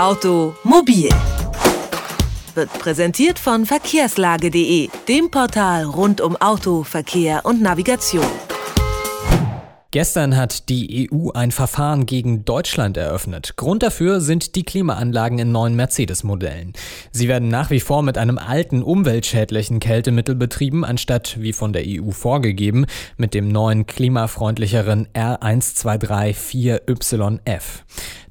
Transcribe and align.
Automobil 0.00 1.10
wird 2.54 2.72
präsentiert 2.78 3.38
von 3.38 3.66
verkehrslage.de, 3.66 4.88
dem 5.06 5.30
Portal 5.30 5.84
rund 5.84 6.22
um 6.22 6.36
Auto, 6.36 6.84
Verkehr 6.84 7.44
und 7.44 7.60
Navigation. 7.60 8.24
Gestern 9.90 10.38
hat 10.38 10.70
die 10.70 11.10
EU 11.12 11.32
ein 11.32 11.50
Verfahren 11.50 12.06
gegen 12.06 12.46
Deutschland 12.46 12.96
eröffnet. 12.96 13.56
Grund 13.56 13.82
dafür 13.82 14.22
sind 14.22 14.54
die 14.54 14.62
Klimaanlagen 14.62 15.38
in 15.38 15.52
neuen 15.52 15.76
Mercedes-Modellen. 15.76 16.72
Sie 17.10 17.28
werden 17.28 17.48
nach 17.48 17.68
wie 17.68 17.80
vor 17.80 18.02
mit 18.02 18.16
einem 18.16 18.38
alten 18.38 18.82
umweltschädlichen 18.82 19.80
Kältemittel 19.80 20.34
betrieben, 20.34 20.82
anstatt, 20.82 21.36
wie 21.40 21.52
von 21.52 21.74
der 21.74 21.84
EU 21.86 22.12
vorgegeben, 22.12 22.86
mit 23.18 23.34
dem 23.34 23.48
neuen 23.48 23.84
klimafreundlicheren 23.84 25.08
R1234YF. 25.08 27.82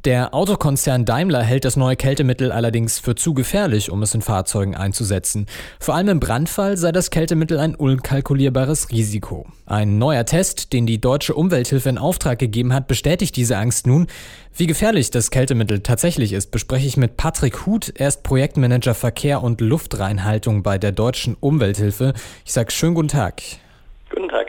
Der 0.05 0.33
Autokonzern 0.33 1.03
Daimler 1.03 1.43
hält 1.43 1.65
das 1.65 1.75
neue 1.75 1.97
Kältemittel 1.97 2.53
allerdings 2.53 2.99
für 2.99 3.15
zu 3.15 3.33
gefährlich, 3.33 3.91
um 3.91 4.01
es 4.01 4.15
in 4.15 4.21
Fahrzeugen 4.21 4.73
einzusetzen. 4.73 5.45
Vor 5.77 5.93
allem 5.93 6.07
im 6.07 6.19
Brandfall 6.21 6.77
sei 6.77 6.93
das 6.93 7.09
Kältemittel 7.09 7.59
ein 7.59 7.75
unkalkulierbares 7.75 8.91
Risiko. 8.91 9.45
Ein 9.65 9.97
neuer 9.97 10.25
Test, 10.25 10.71
den 10.71 10.85
die 10.85 11.01
deutsche 11.01 11.33
Umwelthilfe 11.33 11.89
in 11.89 11.97
Auftrag 11.97 12.39
gegeben 12.39 12.73
hat, 12.73 12.87
bestätigt 12.87 13.35
diese 13.35 13.57
Angst 13.57 13.87
nun. 13.87 14.07
Wie 14.55 14.67
gefährlich 14.67 15.11
das 15.11 15.31
Kältemittel 15.31 15.81
tatsächlich 15.81 16.31
ist, 16.31 16.51
bespreche 16.51 16.87
ich 16.87 16.95
mit 16.95 17.17
Patrick 17.17 17.65
Huth. 17.65 17.91
Er 17.93 18.07
ist 18.07 18.23
Projektmanager 18.23 18.93
Verkehr 18.93 19.43
und 19.43 19.59
Luftreinhaltung 19.59 20.63
bei 20.63 20.77
der 20.77 20.93
deutschen 20.93 21.35
Umwelthilfe. 21.37 22.13
Ich 22.45 22.53
sage 22.53 22.71
schönen 22.71 22.95
guten 22.95 23.09
Tag. 23.09 23.41
Guten 24.09 24.29
Tag. 24.29 24.47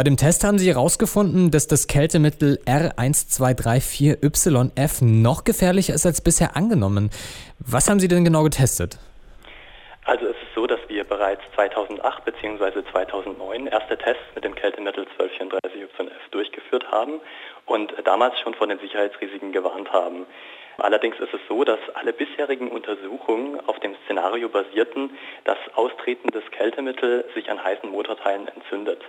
Bei 0.00 0.04
dem 0.04 0.16
Test 0.16 0.44
haben 0.44 0.58
Sie 0.58 0.72
herausgefunden, 0.72 1.50
dass 1.50 1.66
das 1.66 1.86
Kältemittel 1.86 2.58
R1234YF 2.64 5.04
noch 5.04 5.44
gefährlicher 5.44 5.92
ist 5.92 6.06
als 6.06 6.22
bisher 6.22 6.56
angenommen. 6.56 7.10
Was 7.58 7.90
haben 7.90 8.00
Sie 8.00 8.08
denn 8.08 8.24
genau 8.24 8.42
getestet? 8.42 8.96
Also 10.06 10.24
es 10.24 10.36
ist 10.36 10.54
so, 10.54 10.66
dass 10.66 10.80
wir 10.88 11.04
bereits 11.04 11.42
2008 11.54 12.24
bzw. 12.24 12.82
2009 12.90 13.66
erste 13.66 13.98
Tests 13.98 14.22
mit 14.34 14.44
dem 14.44 14.54
Kältemittel 14.54 15.06
1234YF 15.18 16.30
durchgeführt 16.30 16.90
haben 16.90 17.20
und 17.66 17.92
damals 18.04 18.40
schon 18.40 18.54
von 18.54 18.70
den 18.70 18.78
Sicherheitsrisiken 18.78 19.52
gewarnt 19.52 19.92
haben. 19.92 20.24
Allerdings 20.78 21.20
ist 21.20 21.34
es 21.34 21.40
so, 21.46 21.62
dass 21.62 21.78
alle 21.92 22.14
bisherigen 22.14 22.68
Untersuchungen 22.68 23.60
auf 23.66 23.78
dem 23.80 23.94
Szenario 24.06 24.48
basierten, 24.48 25.10
dass 25.44 25.58
austretendes 25.74 26.50
Kältemittel 26.52 27.26
sich 27.34 27.50
an 27.50 27.62
heißen 27.62 27.90
Motorteilen 27.90 28.48
entzündet. 28.48 29.02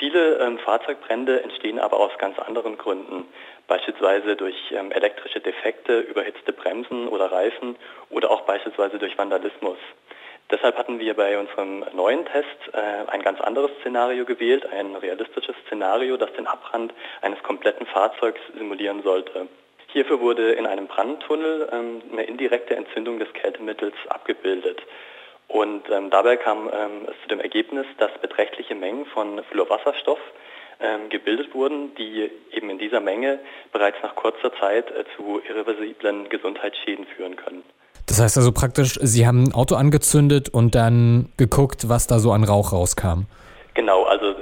Viele 0.00 0.38
ähm, 0.38 0.58
Fahrzeugbrände 0.58 1.42
entstehen 1.42 1.78
aber 1.78 2.00
aus 2.00 2.16
ganz 2.16 2.38
anderen 2.38 2.78
Gründen, 2.78 3.28
beispielsweise 3.68 4.34
durch 4.34 4.56
ähm, 4.72 4.90
elektrische 4.92 5.40
Defekte, 5.40 6.00
überhitzte 6.00 6.54
Bremsen 6.54 7.06
oder 7.06 7.30
Reifen 7.30 7.76
oder 8.08 8.30
auch 8.30 8.40
beispielsweise 8.40 8.98
durch 8.98 9.18
Vandalismus. 9.18 9.76
Deshalb 10.50 10.78
hatten 10.78 11.00
wir 11.00 11.12
bei 11.12 11.38
unserem 11.38 11.84
neuen 11.92 12.24
Test 12.24 12.46
äh, 12.72 13.10
ein 13.10 13.20
ganz 13.20 13.42
anderes 13.42 13.70
Szenario 13.80 14.24
gewählt, 14.24 14.64
ein 14.72 14.96
realistisches 14.96 15.54
Szenario, 15.66 16.16
das 16.16 16.32
den 16.32 16.46
Abbrand 16.46 16.94
eines 17.20 17.42
kompletten 17.42 17.84
Fahrzeugs 17.84 18.40
simulieren 18.56 19.02
sollte. 19.02 19.48
Hierfür 19.88 20.20
wurde 20.20 20.52
in 20.52 20.66
einem 20.66 20.86
Brandtunnel 20.86 21.68
ähm, 21.70 22.00
eine 22.10 22.22
indirekte 22.22 22.74
Entzündung 22.74 23.18
des 23.18 23.30
Kältemittels 23.34 23.94
abgebildet. 24.08 24.80
Und 25.52 25.90
ähm, 25.90 26.10
dabei 26.10 26.36
kam 26.36 26.68
ähm, 26.72 27.08
es 27.08 27.20
zu 27.22 27.28
dem 27.28 27.40
Ergebnis, 27.40 27.84
dass 27.98 28.10
beträchtliche 28.22 28.76
Mengen 28.76 29.04
von 29.06 29.42
Fluorwasserstoff 29.50 30.20
ähm, 30.78 31.08
gebildet 31.08 31.52
wurden, 31.54 31.92
die 31.96 32.30
eben 32.52 32.70
in 32.70 32.78
dieser 32.78 33.00
Menge 33.00 33.40
bereits 33.72 33.96
nach 34.02 34.14
kurzer 34.14 34.52
Zeit 34.60 34.90
äh, 34.92 35.04
zu 35.16 35.40
irreversiblen 35.48 36.28
Gesundheitsschäden 36.28 37.04
führen 37.16 37.34
können. 37.34 37.64
Das 38.06 38.20
heißt 38.20 38.36
also 38.38 38.52
praktisch, 38.52 38.98
Sie 39.02 39.26
haben 39.26 39.44
ein 39.44 39.52
Auto 39.52 39.74
angezündet 39.74 40.48
und 40.48 40.76
dann 40.76 41.32
geguckt, 41.36 41.88
was 41.88 42.06
da 42.06 42.20
so 42.20 42.30
an 42.30 42.44
Rauch 42.44 42.72
rauskam. 42.72 43.26
Genau, 43.74 44.04
also 44.04 44.34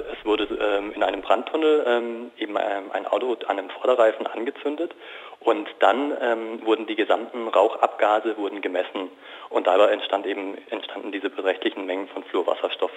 ähm, 0.59 0.91
in 0.93 1.03
einem 1.03 1.21
Brandtunnel 1.21 1.83
ähm, 1.87 2.31
eben 2.37 2.55
ähm, 2.55 2.91
ein 2.91 3.05
Auto 3.07 3.35
an 3.47 3.59
einem 3.59 3.69
Vorderreifen 3.69 4.27
angezündet 4.27 4.93
und 5.39 5.67
dann 5.79 6.13
ähm, 6.21 6.65
wurden 6.65 6.87
die 6.87 6.95
gesamten 6.95 7.47
Rauchabgase 7.47 8.37
wurden 8.37 8.61
gemessen 8.61 9.09
und 9.49 9.67
dabei 9.67 9.91
entstand 9.91 10.25
eben, 10.25 10.57
entstanden 10.69 11.11
diese 11.11 11.29
beträchtlichen 11.29 11.85
Mengen 11.85 12.07
von 12.09 12.23
Fluorwasserstoff. 12.23 12.91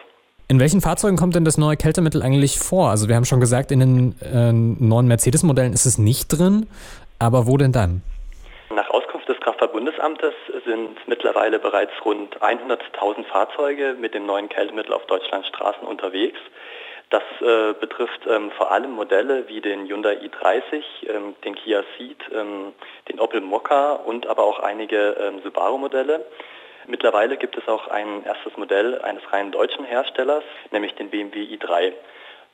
In 0.48 0.60
welchen 0.60 0.80
Fahrzeugen 0.80 1.16
kommt 1.16 1.34
denn 1.34 1.44
das 1.44 1.56
neue 1.56 1.76
Kältemittel 1.76 2.22
eigentlich 2.22 2.58
vor? 2.58 2.90
Also 2.90 3.08
wir 3.08 3.16
haben 3.16 3.24
schon 3.24 3.40
gesagt, 3.40 3.70
in 3.70 3.80
den 3.80 4.14
äh, 4.20 4.52
neuen 4.52 5.06
Mercedes-Modellen 5.06 5.72
ist 5.72 5.86
es 5.86 5.98
nicht 5.98 6.28
drin, 6.28 6.66
aber 7.18 7.46
wo 7.46 7.56
denn 7.56 7.72
dann? 7.72 8.02
Nach 8.74 8.90
Auskunft 8.90 9.28
des 9.28 9.38
Kraftfahrtbundesamtes 9.40 10.34
sind 10.66 10.96
mittlerweile 11.06 11.58
bereits 11.58 11.92
rund 12.04 12.36
100.000 12.40 13.24
Fahrzeuge 13.24 13.96
mit 13.98 14.14
dem 14.14 14.26
neuen 14.26 14.48
Kältemittel 14.48 14.92
auf 14.92 15.06
Deutschlands 15.06 15.48
Straßen 15.48 15.86
unterwegs. 15.86 16.38
Das 17.12 17.22
äh, 17.42 17.74
betrifft 17.78 18.26
ähm, 18.26 18.50
vor 18.52 18.72
allem 18.72 18.92
Modelle 18.92 19.46
wie 19.46 19.60
den 19.60 19.86
Hyundai 19.86 20.14
i30, 20.14 20.82
ähm, 21.10 21.34
den 21.44 21.54
Kia 21.54 21.84
Ceed, 21.94 22.16
ähm, 22.32 22.72
den 23.06 23.20
Opel 23.20 23.42
Mokka 23.42 23.92
und 23.92 24.26
aber 24.26 24.44
auch 24.44 24.60
einige 24.60 25.14
ähm, 25.20 25.42
Subaru-Modelle. 25.44 26.24
Mittlerweile 26.86 27.36
gibt 27.36 27.58
es 27.58 27.68
auch 27.68 27.88
ein 27.88 28.24
erstes 28.24 28.56
Modell 28.56 28.98
eines 29.02 29.30
rein 29.30 29.52
deutschen 29.52 29.84
Herstellers, 29.84 30.42
nämlich 30.70 30.94
den 30.94 31.10
BMW 31.10 31.42
i3. 31.54 31.92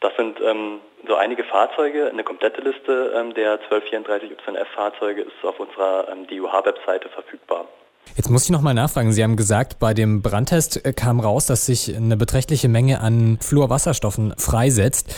Das 0.01 0.17
sind 0.17 0.41
ähm, 0.41 0.81
so 1.07 1.15
einige 1.15 1.45
Fahrzeuge. 1.45 2.09
Eine 2.09 2.25
komplette 2.25 2.61
Liste 2.61 3.13
ähm, 3.15 3.35
der 3.35 3.61
1234 3.61 4.33
YF-Fahrzeuge 4.33 5.23
ist 5.23 5.45
auf 5.45 5.61
unserer 5.61 6.09
DUH-Webseite 6.29 7.09
verfügbar. 7.11 7.69
Jetzt 8.17 8.31
muss 8.31 8.45
ich 8.45 8.51
nochmal 8.51 8.75
nachfragen. 8.75 9.13
Sie 9.13 9.23
haben 9.23 9.37
gesagt, 9.37 9.79
bei 9.79 9.95
dem 9.95 10.23
Brandtest 10.23 10.85
äh, 10.85 10.93
kam 10.93 11.21
raus, 11.21 11.47
dass 11.47 11.67
sich 11.67 11.95
eine 11.95 12.17
beträchtliche 12.17 12.69
Menge 12.69 13.01
an 13.01 13.39
Fluorwasserstoffen 13.41 14.35
freisetzt. 14.37 15.15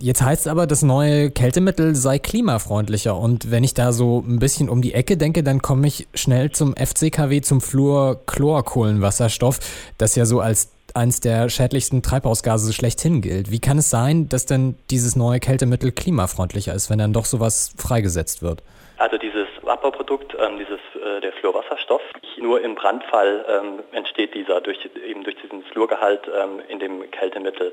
Jetzt 0.00 0.22
heißt 0.22 0.42
es 0.42 0.46
aber, 0.46 0.68
das 0.68 0.82
neue 0.82 1.32
Kältemittel 1.32 1.96
sei 1.96 2.20
klimafreundlicher. 2.20 3.16
Und 3.16 3.50
wenn 3.50 3.64
ich 3.64 3.74
da 3.74 3.92
so 3.92 4.24
ein 4.26 4.38
bisschen 4.38 4.68
um 4.68 4.80
die 4.80 4.94
Ecke 4.94 5.16
denke, 5.16 5.42
dann 5.42 5.60
komme 5.60 5.88
ich 5.88 6.06
schnell 6.14 6.52
zum 6.52 6.76
FCKW, 6.76 7.40
zum 7.40 7.60
Fluorchlorkohlenwasserstoff, 7.60 9.58
das 9.98 10.14
ja 10.14 10.24
so 10.24 10.38
als 10.40 10.68
eines 10.96 11.20
der 11.20 11.48
schädlichsten 11.48 12.02
Treibhausgase 12.02 12.72
schlechthin 12.72 13.20
gilt. 13.20 13.50
Wie 13.50 13.60
kann 13.60 13.78
es 13.78 13.90
sein, 13.90 14.28
dass 14.28 14.46
denn 14.46 14.76
dieses 14.90 15.16
neue 15.16 15.40
Kältemittel 15.40 15.92
klimafreundlicher 15.92 16.74
ist, 16.74 16.90
wenn 16.90 16.98
dann 16.98 17.12
doch 17.12 17.24
sowas 17.24 17.74
freigesetzt 17.76 18.42
wird? 18.42 18.62
Also 18.98 19.16
dieses 19.16 19.46
Abbauprodukt, 19.64 20.34
ähm, 20.40 20.58
dieses, 20.58 20.80
äh, 21.00 21.20
der 21.20 21.32
Fluorwasserstoff, 21.34 22.02
nur 22.38 22.60
im 22.62 22.74
Brandfall 22.74 23.44
ähm, 23.48 23.80
entsteht 23.92 24.34
dieser 24.34 24.60
durch, 24.60 24.78
eben 25.06 25.22
durch 25.22 25.36
diesen 25.36 25.62
Fluorgehalt 25.64 26.22
ähm, 26.28 26.60
in 26.68 26.78
dem 26.78 27.08
Kältemittel. 27.10 27.72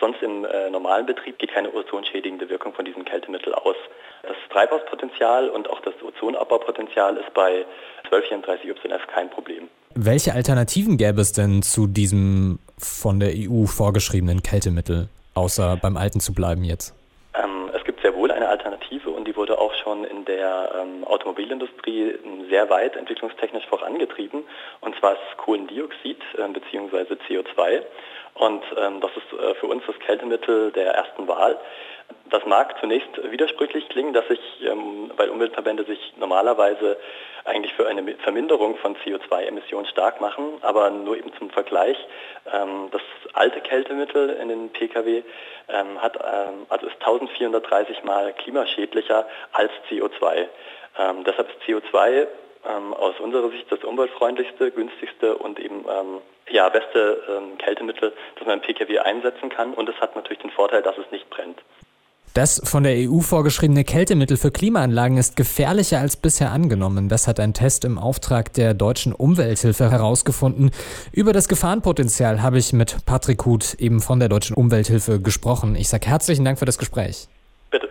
Sonst 0.00 0.22
im 0.22 0.44
äh, 0.44 0.70
normalen 0.70 1.06
Betrieb 1.06 1.38
geht 1.38 1.52
keine 1.52 1.72
ozonschädigende 1.72 2.48
Wirkung 2.48 2.74
von 2.74 2.84
diesem 2.84 3.04
Kältemittel 3.04 3.54
aus. 3.54 3.76
Das 4.22 4.36
Treibhauspotenzial 4.50 5.48
und 5.48 5.68
auch 5.68 5.80
das 5.80 5.94
Ozonabbaupotenzial 6.02 7.16
ist 7.16 7.34
bei 7.34 7.64
1234 8.04 8.68
YF 8.70 9.06
kein 9.08 9.30
Problem. 9.30 9.68
Welche 9.94 10.32
Alternativen 10.32 10.96
gäbe 10.96 11.20
es 11.20 11.32
denn 11.32 11.62
zu 11.62 11.86
diesem 11.86 12.58
von 12.78 13.20
der 13.20 13.30
EU 13.34 13.66
vorgeschriebenen 13.66 14.42
Kältemittel, 14.42 15.08
außer 15.34 15.76
beim 15.76 15.96
alten 15.96 16.20
zu 16.20 16.32
bleiben 16.32 16.64
jetzt? 16.64 16.94
Ähm, 17.34 17.70
es 17.74 17.84
gibt 17.84 18.00
sehr 18.00 18.14
wohl 18.14 18.30
eine 18.30 18.48
Alternative 18.48 19.10
und 19.10 19.26
die 19.26 19.36
wurde 19.36 19.58
auch 19.58 19.72
schon 19.82 20.04
in 20.04 20.24
der 20.24 20.72
ähm, 20.80 21.04
Automobilindustrie 21.04 22.14
sehr 22.50 22.70
weit 22.70 22.96
entwicklungstechnisch 22.96 23.66
vorangetrieben. 23.66 24.44
Und 24.80 24.94
zwar 24.98 25.12
ist 25.12 25.36
Kohlendioxid 25.38 26.18
äh, 26.38 26.48
bzw. 26.48 27.14
CO2. 27.28 27.82
Und 28.34 28.62
ähm, 28.78 29.00
das 29.00 29.10
ist 29.16 29.38
äh, 29.38 29.54
für 29.56 29.66
uns 29.66 29.82
das 29.86 29.98
Kältemittel 30.00 30.72
der 30.72 30.94
ersten 30.94 31.28
Wahl. 31.28 31.58
Das 32.30 32.44
mag 32.46 32.78
zunächst 32.80 33.10
widersprüchlich 33.30 33.88
klingen, 33.88 34.12
dass 34.12 34.26
sich, 34.28 34.40
ähm, 34.62 35.10
weil 35.16 35.28
Umweltverbände 35.28 35.84
sich 35.84 36.14
normalerweise 36.16 36.96
eigentlich 37.44 37.74
für 37.74 37.86
eine 37.86 38.02
Verminderung 38.18 38.76
von 38.76 38.96
CO2-Emissionen 38.96 39.86
stark 39.86 40.20
machen, 40.20 40.58
aber 40.62 40.90
nur 40.90 41.16
eben 41.16 41.32
zum 41.38 41.50
Vergleich. 41.50 41.96
Ähm, 42.52 42.88
das 42.90 43.02
alte 43.34 43.60
Kältemittel 43.60 44.30
in 44.30 44.48
den 44.48 44.70
Pkw 44.70 45.22
ähm, 45.68 46.00
hat, 46.00 46.16
ähm, 46.16 46.66
also 46.68 46.86
ist 46.86 46.96
1430 47.00 48.04
mal 48.04 48.32
klimaschädlicher 48.32 49.26
als 49.52 49.72
CO2. 49.90 50.48
Ähm, 50.98 51.24
deshalb 51.24 51.48
ist 51.50 51.62
CO2 51.66 52.26
ähm, 52.64 52.94
aus 52.94 53.18
unserer 53.20 53.50
Sicht 53.50 53.70
das 53.70 53.82
umweltfreundlichste, 53.82 54.70
günstigste 54.70 55.36
und 55.36 55.58
eben 55.58 55.84
ähm, 55.88 56.20
ja, 56.50 56.68
beste 56.68 57.22
ähm, 57.28 57.58
Kältemittel, 57.58 58.12
das 58.36 58.46
man 58.46 58.58
im 58.58 58.62
Pkw 58.62 58.98
einsetzen 58.98 59.48
kann. 59.48 59.74
Und 59.74 59.88
es 59.88 59.96
hat 60.00 60.14
natürlich 60.14 60.42
den 60.42 60.50
Vorteil, 60.50 60.82
dass 60.82 60.96
es 60.98 61.10
nicht 61.10 61.28
brennt. 61.30 61.58
Das 62.34 62.62
von 62.64 62.82
der 62.82 62.94
EU 62.96 63.20
vorgeschriebene 63.20 63.84
Kältemittel 63.84 64.38
für 64.38 64.50
Klimaanlagen 64.50 65.18
ist 65.18 65.36
gefährlicher 65.36 65.98
als 65.98 66.16
bisher 66.16 66.50
angenommen. 66.50 67.10
Das 67.10 67.28
hat 67.28 67.38
ein 67.38 67.52
Test 67.52 67.84
im 67.84 67.98
Auftrag 67.98 68.54
der 68.54 68.72
deutschen 68.72 69.12
Umwelthilfe 69.12 69.90
herausgefunden. 69.90 70.70
Über 71.12 71.34
das 71.34 71.46
Gefahrenpotenzial 71.46 72.42
habe 72.42 72.56
ich 72.56 72.72
mit 72.72 73.04
Patrick 73.04 73.44
Huth 73.44 73.74
eben 73.74 74.00
von 74.00 74.18
der 74.18 74.30
deutschen 74.30 74.56
Umwelthilfe 74.56 75.20
gesprochen. 75.20 75.76
Ich 75.76 75.90
sage 75.90 76.06
herzlichen 76.06 76.44
Dank 76.46 76.58
für 76.58 76.64
das 76.64 76.78
Gespräch. 76.78 77.28
Bitte. 77.70 77.90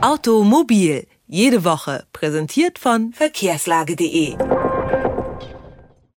Automobil 0.00 1.06
Jede 1.28 1.64
Woche 1.64 2.04
präsentiert 2.12 2.78
von 2.78 3.12
verkehrslage.de. 3.12 4.36